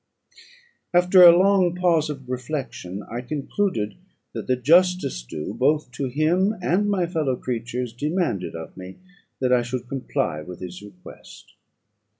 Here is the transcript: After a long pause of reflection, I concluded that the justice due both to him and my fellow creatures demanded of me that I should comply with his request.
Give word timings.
After 0.95 1.21
a 1.21 1.37
long 1.37 1.75
pause 1.75 2.09
of 2.09 2.27
reflection, 2.27 3.03
I 3.03 3.21
concluded 3.21 3.93
that 4.33 4.47
the 4.47 4.55
justice 4.55 5.21
due 5.21 5.53
both 5.53 5.91
to 5.91 6.05
him 6.07 6.55
and 6.59 6.89
my 6.89 7.05
fellow 7.05 7.35
creatures 7.35 7.93
demanded 7.93 8.55
of 8.55 8.75
me 8.75 8.97
that 9.41 9.53
I 9.53 9.61
should 9.61 9.87
comply 9.87 10.41
with 10.41 10.59
his 10.59 10.81
request. 10.81 11.53